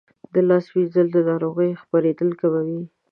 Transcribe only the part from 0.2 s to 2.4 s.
د لاسونو مینځل د ناروغیو خپرېدل